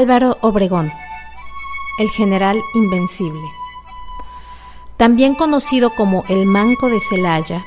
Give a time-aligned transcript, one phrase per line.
[0.00, 0.90] Álvaro Obregón,
[1.98, 3.46] el general invencible.
[4.96, 7.62] También conocido como el Manco de Celaya,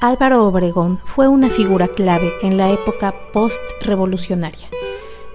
[0.00, 4.68] Álvaro Obregón fue una figura clave en la época post-revolucionaria.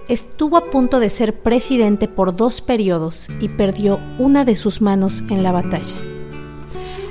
[0.07, 5.25] Estuvo a punto de ser presidente por dos periodos y perdió una de sus manos
[5.29, 5.97] en la batalla.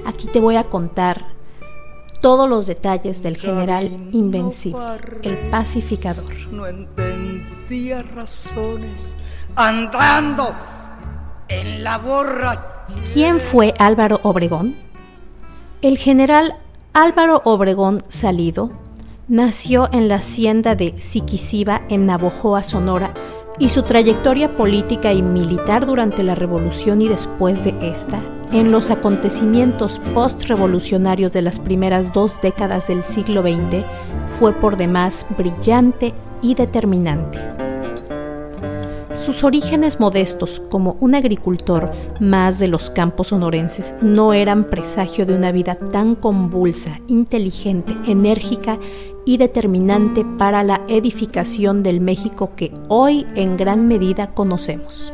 [0.07, 1.37] Aquí te voy a contar
[2.23, 4.81] todos los detalles del general invencible,
[5.23, 6.35] el pacificador.
[6.51, 9.15] No entendía razones
[9.57, 10.55] andando
[11.49, 12.85] en la borra.
[13.13, 14.77] ¿Quién fue Álvaro Obregón?
[15.83, 16.57] El general
[16.93, 18.71] Álvaro Obregón Salido
[19.29, 23.13] nació en la hacienda de Siquisiba en Navojoa, Sonora,
[23.59, 28.21] y su trayectoria política y militar durante la revolución y después de esta,
[28.53, 33.83] en los acontecimientos post-revolucionarios de las primeras dos décadas del siglo XX,
[34.39, 36.13] fue por demás brillante
[36.43, 37.66] y determinante.
[39.17, 45.35] Sus orígenes modestos como un agricultor más de los campos sonorenses no eran presagio de
[45.35, 48.79] una vida tan convulsa, inteligente, enérgica
[49.25, 55.13] y determinante para la edificación del México que hoy en gran medida conocemos.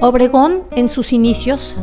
[0.00, 1.76] Obregón en sus inicios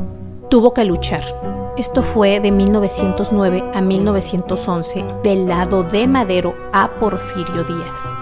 [0.49, 7.63] tuvo que luchar esto fue de 1909 a 1911 del lado de Madero a Porfirio
[7.63, 8.13] Díaz.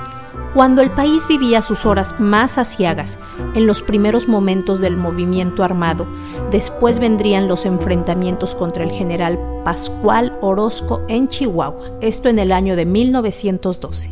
[0.54, 3.18] Cuando el país vivía sus horas más asiagas,
[3.56, 6.08] en los primeros momentos del movimiento armado,
[6.52, 12.76] después vendrían los enfrentamientos contra el general Pascual Orozco en Chihuahua, esto en el año
[12.76, 14.12] de 1912.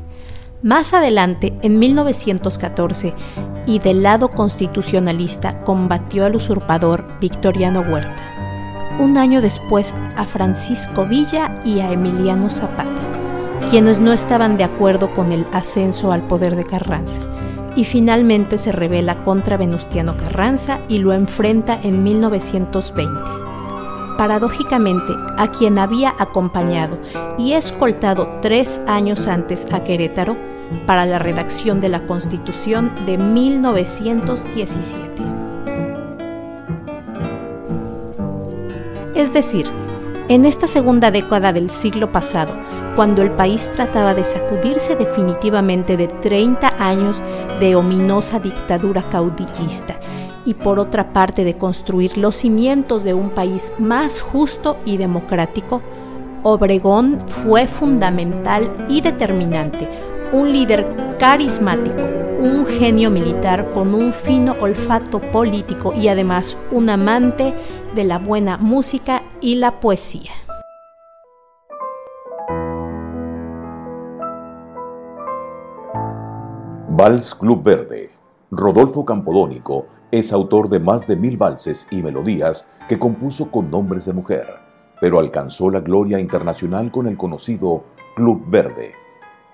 [0.64, 3.14] Más adelante, en 1914,
[3.68, 8.35] y del lado constitucionalista combatió al usurpador Victoriano Huerta
[9.00, 13.02] un año después a Francisco Villa y a Emiliano Zapata,
[13.70, 17.22] quienes no estaban de acuerdo con el ascenso al poder de Carranza,
[17.76, 23.22] y finalmente se revela contra Venustiano Carranza y lo enfrenta en 1920.
[24.18, 26.98] Paradójicamente, a quien había acompañado
[27.38, 30.38] y escoltado tres años antes a Querétaro
[30.86, 35.35] para la redacción de la Constitución de 1917.
[39.16, 39.66] Es decir,
[40.28, 42.54] en esta segunda década del siglo pasado,
[42.98, 47.24] cuando el país trataba de sacudirse definitivamente de 30 años
[47.62, 49.96] de ominosa dictadura caudillista
[50.46, 55.82] y por otra parte de construir los cimientos de un país más justo y democrático,
[56.44, 59.90] Obregón fue fundamental y determinante,
[60.34, 62.02] un líder carismático,
[62.46, 67.56] un genio militar con un fino olfato político y además un amante
[67.96, 70.32] de la buena música y la poesía.
[76.90, 78.12] Vals Club Verde.
[78.52, 84.06] Rodolfo Campodónico es autor de más de mil valses y melodías que compuso con nombres
[84.06, 84.48] de mujer,
[85.02, 87.84] pero alcanzó la gloria internacional con el conocido
[88.16, 89.05] Club Verde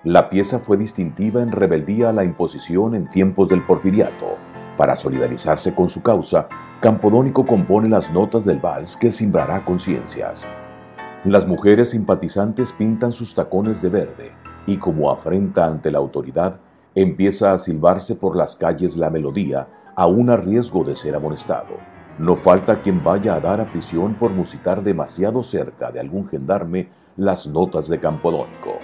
[0.04, 4.36] la pieza fue distintiva en rebeldía a la imposición en tiempos del porfiriato.
[4.76, 6.48] Para solidarizarse con su causa,
[6.80, 10.44] Campodónico compone las notas del vals que simbrará conciencias.
[11.24, 14.32] Las mujeres simpatizantes pintan sus tacones de verde
[14.66, 16.58] y como afrenta ante la autoridad,
[16.96, 21.76] empieza a silbarse por las calles la melodía, aún a riesgo de ser amonestado.
[22.18, 26.88] No falta quien vaya a dar a prisión por musicar demasiado cerca de algún gendarme
[27.16, 28.78] las notas de Campodónico.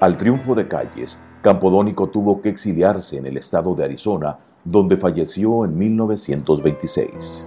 [0.00, 5.66] Al triunfo de Calles, Campodónico tuvo que exiliarse en el estado de Arizona, donde falleció
[5.66, 7.46] en 1926.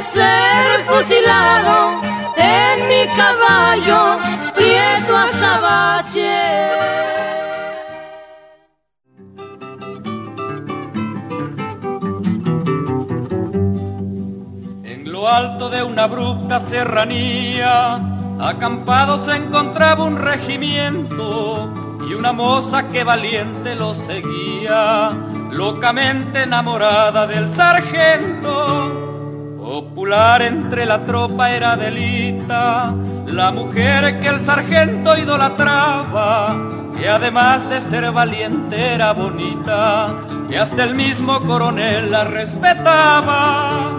[0.00, 2.00] Ser fusilado
[2.36, 4.18] en mi caballo,
[4.54, 6.70] prieto azabache.
[14.84, 18.00] En lo alto de una abrupta serranía,
[18.40, 21.72] acampado se encontraba un regimiento
[22.08, 25.10] y una moza que valiente lo seguía,
[25.50, 29.13] locamente enamorada del sargento.
[29.64, 32.94] Popular entre la tropa era Delita,
[33.26, 36.54] la mujer que el sargento idolatraba,
[36.98, 40.16] que además de ser valiente era bonita,
[40.50, 43.90] y hasta el mismo coronel la respetaba.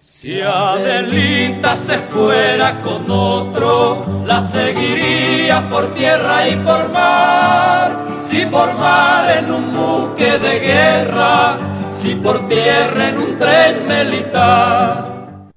[0.00, 8.06] Si Adelita se fuera con otro, la seguiría por tierra y por mar.
[8.18, 11.58] Si por mar en un buque de guerra,
[12.04, 15.48] si por tierra en un tren militar.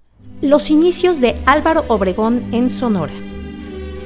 [0.41, 3.11] Los inicios de Álvaro Obregón en Sonora.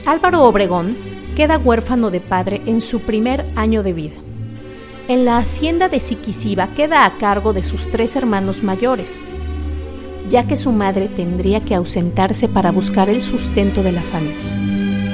[0.07, 0.97] Álvaro Obregón
[1.35, 4.15] queda huérfano de padre en su primer año de vida.
[5.07, 9.19] En la hacienda de Siquisiba queda a cargo de sus tres hermanos mayores,
[10.27, 14.70] ya que su madre tendría que ausentarse para buscar el sustento de la familia.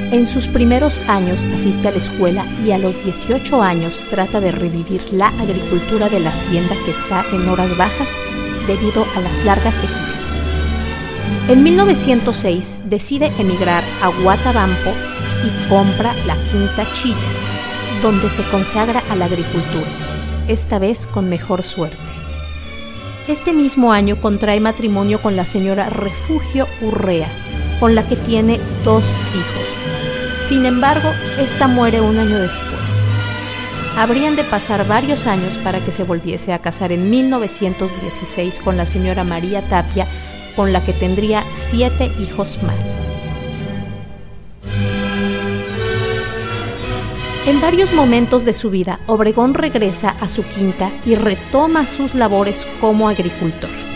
[0.09, 4.53] En sus primeros años asiste a la escuela y a los 18 años trata de
[4.53, 8.15] revivir la agricultura de la hacienda que está en horas bajas
[8.67, 10.33] debido a las largas sequías.
[11.49, 14.91] En 1906 decide emigrar a Guatabampo
[15.43, 17.17] y compra la Quinta Chilla,
[18.01, 19.91] donde se consagra a la agricultura,
[20.47, 21.97] esta vez con mejor suerte.
[23.27, 27.29] Este mismo año contrae matrimonio con la señora Refugio Urrea,
[27.79, 29.03] con la que tiene dos
[29.33, 30.47] hijos.
[30.47, 32.77] Sin embargo, esta muere un año después.
[33.97, 38.85] Habrían de pasar varios años para que se volviese a casar en 1916 con la
[38.85, 40.07] señora María Tapia,
[40.55, 43.09] con la que tendría siete hijos más.
[47.47, 52.67] En varios momentos de su vida, Obregón regresa a su quinta y retoma sus labores
[52.81, 53.86] como agricultor.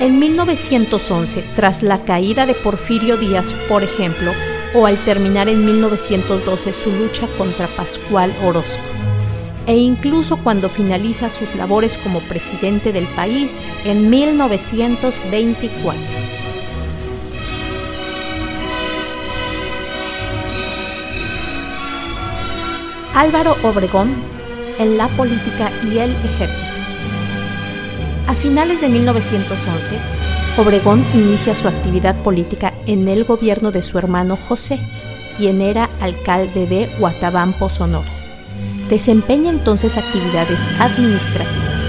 [0.00, 4.32] En 1911, tras la caída de Porfirio Díaz, por ejemplo,
[4.72, 8.84] o al terminar en 1912 su lucha contra Pascual Orozco,
[9.66, 16.00] e incluso cuando finaliza sus labores como presidente del país en 1924.
[23.16, 24.14] Álvaro Obregón
[24.78, 26.77] en la política y el ejército.
[28.28, 29.98] A finales de 1911,
[30.58, 34.78] Obregón inicia su actividad política en el gobierno de su hermano José,
[35.38, 38.10] quien era alcalde de Guatabampo, Sonora.
[38.90, 41.88] Desempeña entonces actividades administrativas.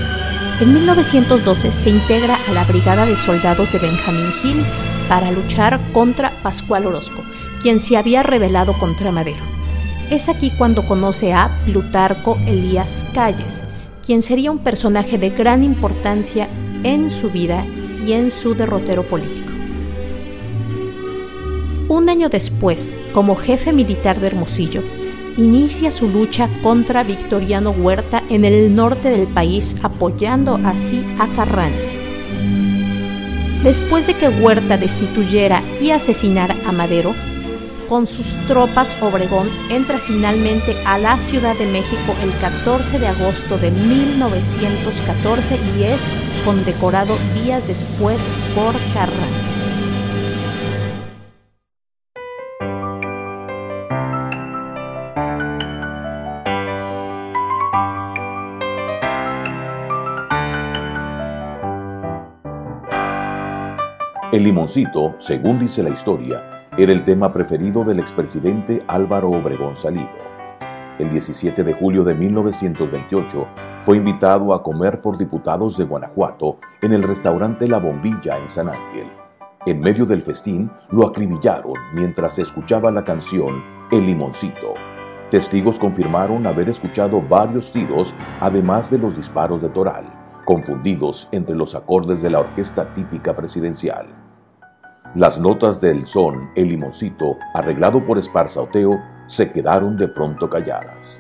[0.62, 4.64] En 1912 se integra a la Brigada de Soldados de Benjamín Gil
[5.10, 7.22] para luchar contra Pascual Orozco,
[7.62, 9.44] quien se había rebelado contra Madero.
[10.10, 13.66] Es aquí cuando conoce a Plutarco Elías Calles,
[14.10, 16.50] quien sería un personaje de gran importancia
[16.82, 17.64] en su vida
[18.04, 19.52] y en su derrotero político.
[21.90, 24.82] Un año después, como jefe militar de Hermosillo,
[25.38, 31.92] inicia su lucha contra Victoriano Huerta en el norte del país, apoyando así a Carranza.
[33.64, 37.14] Después de que Huerta destituyera y asesinara a Madero,
[37.90, 43.58] con sus tropas Obregón entra finalmente a la Ciudad de México el 14 de agosto
[43.58, 46.10] de 1914 y es
[46.46, 49.56] condecorado días después por Carranza.
[64.32, 70.08] El limoncito, según dice la historia, era el tema preferido del expresidente Álvaro Obregón Salido.
[70.98, 73.48] El 17 de julio de 1928
[73.84, 78.70] fue invitado a comer por diputados de Guanajuato en el restaurante La Bombilla en San
[78.70, 79.12] Ángel.
[79.66, 84.76] En medio del festín lo acribillaron mientras escuchaba la canción El Limoncito.
[85.30, 90.06] Testigos confirmaron haber escuchado varios tiros, además de los disparos de Toral,
[90.46, 94.19] confundidos entre los acordes de la orquesta típica presidencial.
[95.16, 101.20] Las notas del son El Limoncito, arreglado por Esparza Oteo, se quedaron de pronto calladas.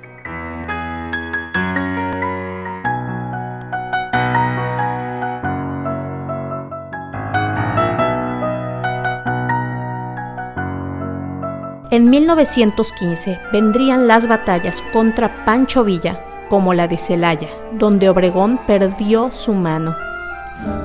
[11.89, 19.31] En 1915 vendrían las batallas contra Pancho Villa, como la de Celaya, donde Obregón perdió
[19.31, 19.95] su mano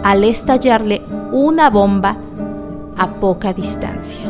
[0.02, 2.16] al estallarle una bomba
[2.96, 4.20] a poca distancia.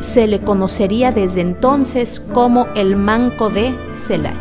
[0.00, 4.36] Se le conocería desde entonces como el Manco de Celaya.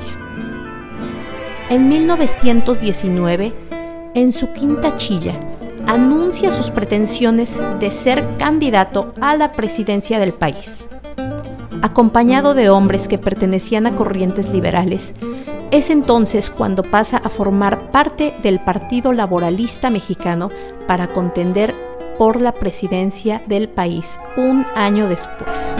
[1.69, 3.53] En 1919,
[4.13, 5.39] en su quinta chilla,
[5.87, 10.85] anuncia sus pretensiones de ser candidato a la presidencia del país.
[11.81, 15.13] Acompañado de hombres que pertenecían a corrientes liberales,
[15.71, 20.49] es entonces cuando pasa a formar parte del Partido Laboralista Mexicano
[20.87, 21.75] para contender
[22.17, 25.75] por la presidencia del país un año después.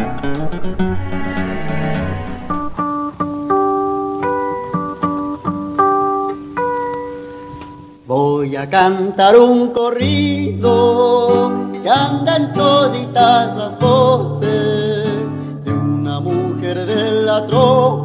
[8.08, 15.32] Voy a cantar un corrido que anda en toditas las voces
[15.64, 18.05] de una mujer de la tropa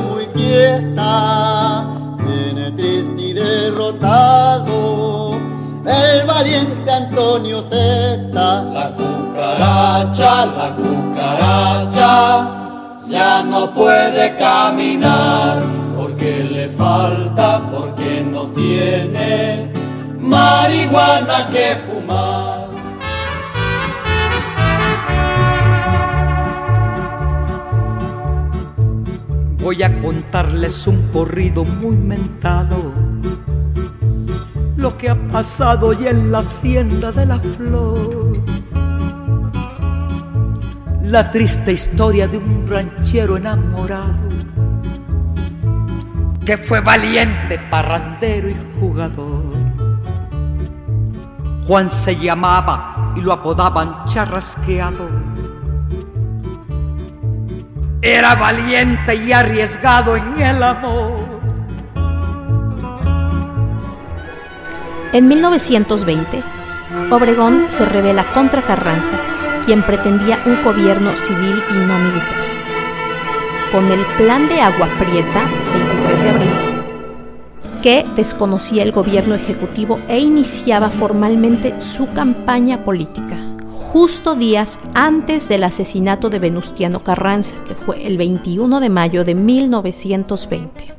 [0.00, 1.86] muy quieta,
[2.18, 4.76] viene triste y derrotado
[5.84, 8.64] el valiente Antonio Zeta.
[8.64, 12.50] La cucaracha, la cucaracha,
[13.06, 15.62] ya no puede caminar
[15.96, 19.70] porque le falta, porque no tiene
[20.18, 22.65] marihuana que fumar.
[29.66, 32.92] Voy a contarles un corrido muy mentado
[34.76, 38.32] lo que ha pasado y en la hacienda de la flor.
[41.02, 44.28] La triste historia de un ranchero enamorado
[46.44, 49.52] que fue valiente, parrandero y jugador.
[51.66, 55.08] Juan se llamaba y lo apodaban charrasqueado.
[58.08, 61.18] Era valiente y arriesgado en el amor
[65.12, 66.40] En 1920,
[67.10, 69.14] Obregón se revela contra Carranza,
[69.64, 72.44] quien pretendía un gobierno civil y no militar.
[73.72, 76.50] Con el Plan de Agua Prieta, 23 de abril,
[77.82, 83.36] que desconocía el gobierno ejecutivo e iniciaba formalmente su campaña política,
[83.98, 89.34] justo días antes del asesinato de Venustiano Carranza, que fue el 21 de mayo de
[89.34, 90.94] 1920.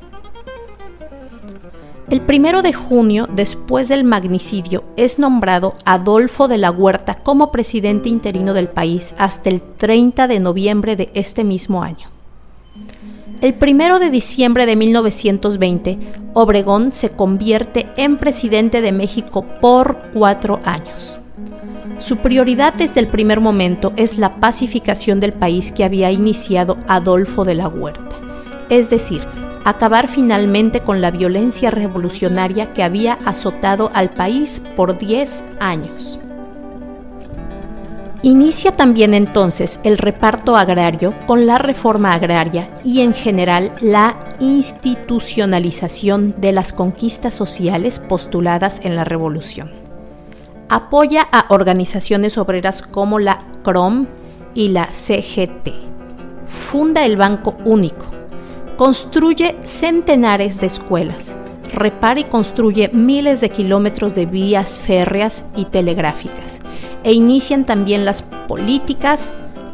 [2.10, 8.08] El primero de junio, después del magnicidio, es nombrado Adolfo de la Huerta como presidente
[8.08, 12.08] interino del país hasta el 30 de noviembre de este mismo año.
[13.40, 15.98] El primero de diciembre de 1920,
[16.34, 21.16] Obregón se convierte en presidente de México por cuatro años.
[21.98, 27.44] Su prioridad desde el primer momento es la pacificación del país que había iniciado Adolfo
[27.44, 28.16] de la Huerta,
[28.68, 29.22] es decir,
[29.64, 36.20] acabar finalmente con la violencia revolucionaria que había azotado al país por 10 años.
[38.22, 46.34] Inicia también entonces el reparto agrario con la reforma agraria y en general la institucionalización
[46.40, 49.77] de las conquistas sociales postuladas en la revolución.
[50.70, 54.06] Apoya a organizaciones obreras como la CROM
[54.54, 55.70] y la CGT.
[56.46, 58.06] Funda el Banco Único
[58.78, 61.34] construye centenares de escuelas,
[61.72, 66.60] repara y construye miles de kilómetros de vías férreas y telegráficas,
[67.02, 69.32] e inician también las políticas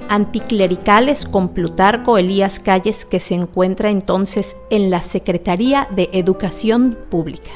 [0.09, 7.53] anticlericales con Plutarco Elías Calles que se encuentra entonces en la Secretaría de Educación Pública.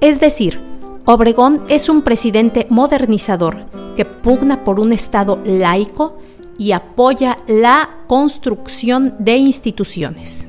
[0.00, 0.69] Es decir,
[1.06, 3.64] Obregón es un presidente modernizador
[3.96, 6.18] que pugna por un Estado laico
[6.58, 10.46] y apoya la construcción de instituciones.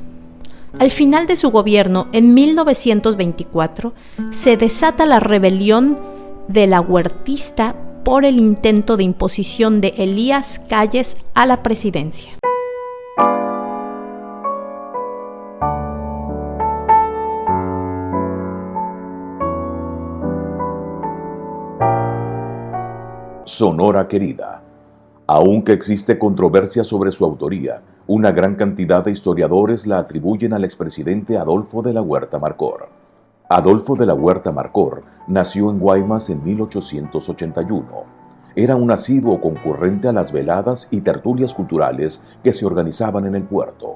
[0.80, 3.94] Al final de su gobierno, en 1924,
[4.32, 5.98] se desata la rebelión
[6.48, 12.38] de la huertista por el intento de imposición de Elías Calles a la presidencia.
[23.52, 24.62] Sonora querida
[25.34, 31.38] aunque existe controversia sobre su autoría, una gran cantidad de historiadores la atribuyen al expresidente
[31.38, 32.90] Adolfo de la Huerta Marcor.
[33.48, 37.86] Adolfo de la Huerta Marcor nació en Guaymas en 1881.
[38.58, 43.44] Era un asiduo concurrente a las veladas y tertulias culturales que se organizaban en el
[43.44, 43.96] puerto.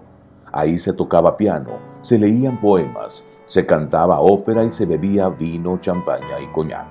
[0.54, 6.40] Ahí se tocaba piano, se leían poemas, se cantaba ópera y se bebía vino, champaña
[6.42, 6.88] y coñac.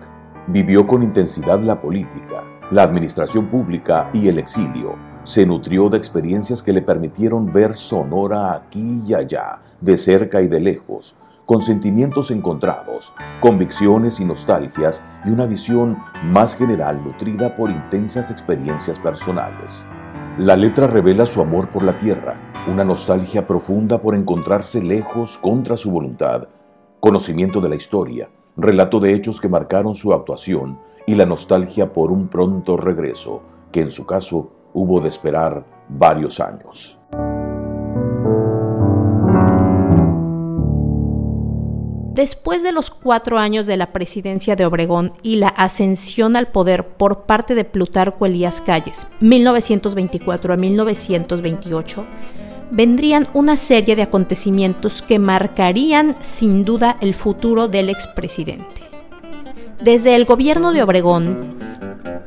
[0.46, 2.42] Vivió con intensidad la política,
[2.74, 4.96] la administración pública y el exilio.
[5.22, 10.48] Se nutrió de experiencias que le permitieron ver Sonora aquí y allá, de cerca y
[10.48, 11.16] de lejos,
[11.46, 18.98] con sentimientos encontrados, convicciones y nostalgias y una visión más general nutrida por intensas experiencias
[18.98, 19.84] personales.
[20.36, 22.34] La letra revela su amor por la tierra,
[22.66, 26.48] una nostalgia profunda por encontrarse lejos contra su voluntad,
[26.98, 30.76] conocimiento de la historia, relato de hechos que marcaron su actuación
[31.06, 36.40] y la nostalgia por un pronto regreso, que en su caso hubo de esperar varios
[36.40, 36.98] años.
[42.14, 46.96] Después de los cuatro años de la presidencia de Obregón y la ascensión al poder
[46.96, 52.06] por parte de Plutarco Elías Calles, 1924 a 1928,
[52.70, 58.93] vendrían una serie de acontecimientos que marcarían sin duda el futuro del expresidente.
[59.82, 61.56] Desde el gobierno de Obregón,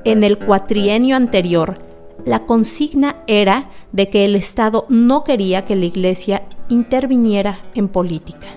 [0.03, 1.79] en el cuatrienio anterior,
[2.25, 8.47] la consigna era de que el Estado no quería que la Iglesia interviniera en política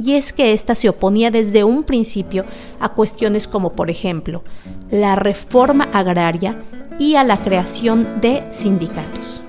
[0.00, 2.44] y es que ésta se oponía desde un principio
[2.80, 4.42] a cuestiones como, por ejemplo,
[4.90, 6.62] la reforma agraria
[6.98, 9.42] y a la creación de sindicatos.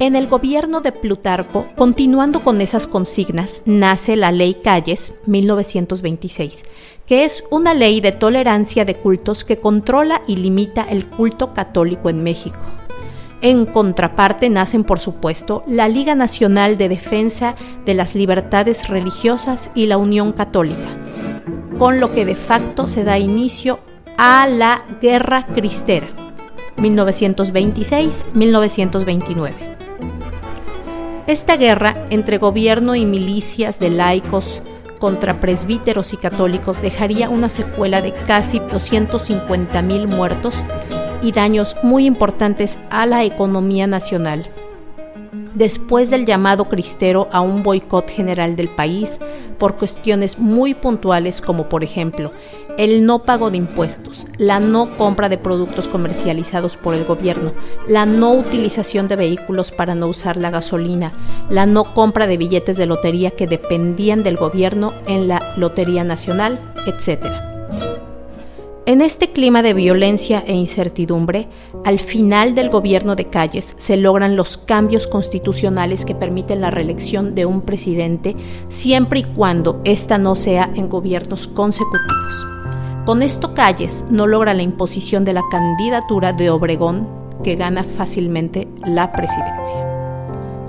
[0.00, 6.62] En el gobierno de Plutarco, continuando con esas consignas, nace la Ley Calles 1926,
[7.06, 12.10] que es una ley de tolerancia de cultos que controla y limita el culto católico
[12.10, 12.58] en México.
[13.42, 19.86] En contraparte nacen, por supuesto, la Liga Nacional de Defensa de las Libertades Religiosas y
[19.86, 20.96] la Unión Católica,
[21.78, 23.80] con lo que de facto se da inicio
[24.16, 26.08] a la Guerra Cristera,
[26.76, 29.71] 1926-1929.
[31.28, 34.60] Esta guerra entre gobierno y milicias de laicos
[34.98, 40.64] contra presbíteros y católicos dejaría una secuela de casi 250.000 muertos
[41.22, 44.48] y daños muy importantes a la economía nacional.
[45.54, 49.20] Después del llamado cristero a un boicot general del país
[49.58, 52.32] por cuestiones muy puntuales como por ejemplo
[52.78, 57.52] el no pago de impuestos, la no compra de productos comercializados por el gobierno,
[57.86, 61.12] la no utilización de vehículos para no usar la gasolina,
[61.50, 66.60] la no compra de billetes de lotería que dependían del gobierno en la Lotería Nacional,
[66.86, 67.51] etc.
[68.84, 71.46] En este clima de violencia e incertidumbre,
[71.84, 77.36] al final del gobierno de Calles se logran los cambios constitucionales que permiten la reelección
[77.36, 78.34] de un presidente
[78.70, 82.46] siempre y cuando ésta no sea en gobiernos consecutivos.
[83.06, 87.06] Con esto Calles no logra la imposición de la candidatura de Obregón,
[87.44, 89.86] que gana fácilmente la presidencia.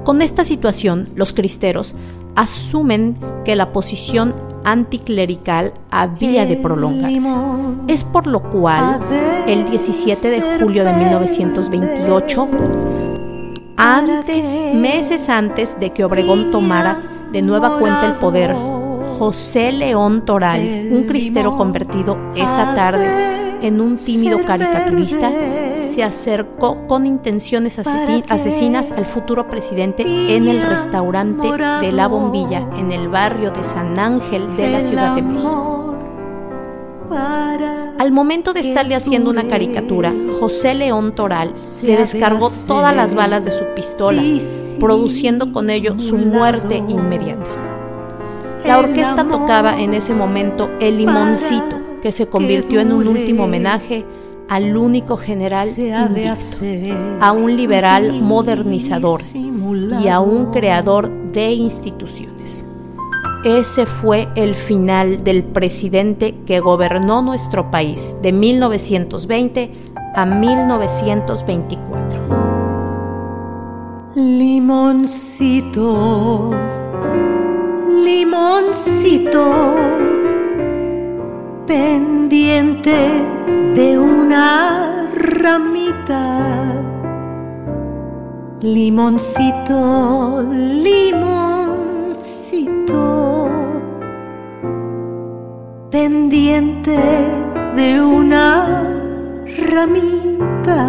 [0.04, 1.95] Con esta situación, los cristeros
[2.36, 7.32] asumen que la posición anticlerical había de prolongarse.
[7.88, 8.99] Es por lo cual,
[9.47, 12.49] el 17 de julio de 1928,
[13.78, 16.97] antes, meses antes de que Obregón tomara
[17.32, 18.56] de nueva cuenta el poder,
[19.17, 25.32] José León Toral, un cristero convertido esa tarde en un tímido caricaturista,
[25.78, 30.04] se acercó con intenciones asesinas al futuro presidente
[30.36, 31.48] en el restaurante
[31.82, 35.98] de La Bombilla, en el barrio de San Ángel de la Ciudad de México.
[38.00, 43.46] Al momento de estarle haciendo una caricatura, José León Toral le descargó todas las balas
[43.46, 44.22] de su pistola,
[44.80, 47.50] produciendo con ello su muerte inmediata.
[48.66, 54.06] La orquesta tocaba en ese momento El Limoncito, que se convirtió en un último homenaje
[54.49, 56.65] al único general invicto,
[57.21, 59.21] a un liberal modernizador
[60.01, 62.65] y a un creador de instituciones.
[63.43, 69.71] Ese fue el final del presidente que gobernó nuestro país de 1920
[70.15, 72.23] a 1924.
[74.15, 75.71] Limoncito,
[78.03, 79.43] limoncito
[81.65, 82.95] pendiente
[83.75, 83.92] de
[84.34, 86.26] una ramita.
[88.62, 90.41] Limoncito,
[90.82, 92.17] limoncito,
[95.91, 96.98] pendiente
[97.76, 98.89] de una
[99.67, 100.82] ramita.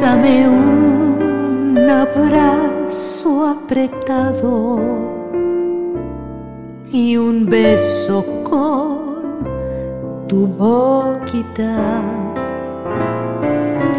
[0.00, 4.78] Dame un abrazo apretado
[6.92, 8.95] y un beso con
[10.28, 11.76] tu boquita.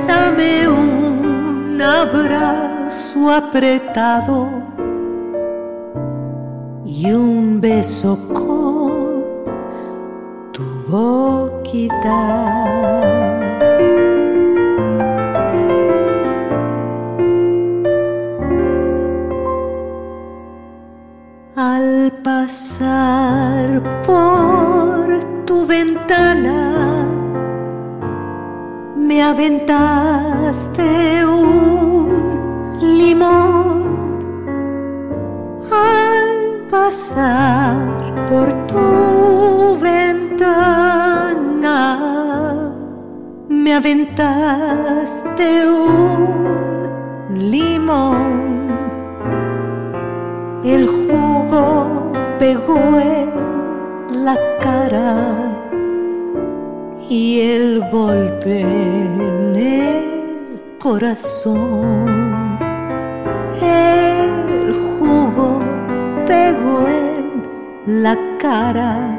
[0.08, 4.50] Dame un abrazo apretado
[6.86, 9.26] y un beso con
[10.52, 12.77] tu boquita.
[29.30, 33.84] Aventaste un limón.
[35.72, 37.76] Al pasar
[38.30, 41.10] por tu ventana,
[43.50, 48.48] me aventaste un limón
[50.64, 55.47] el jugo pegó en la cara
[57.10, 62.08] y el golpe en el corazón.
[63.62, 65.60] El jugo
[66.26, 69.18] pegó en la cara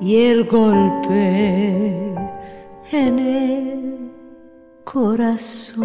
[0.00, 2.14] y el golpe
[2.92, 4.12] en el
[4.84, 5.84] corazón.